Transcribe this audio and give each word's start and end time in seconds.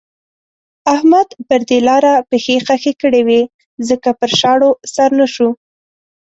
احمد 0.95 1.27
پر 1.47 1.61
دې 1.69 1.79
لاره 1.87 2.13
پښې 2.29 2.55
خښې 2.65 2.93
کړې 3.01 3.21
وې 3.27 3.41
ځکه 3.89 4.09
پر 4.19 4.29
شاړو 4.39 4.69
سر 4.93 5.09
نه 5.19 5.27
شو. 5.33 5.49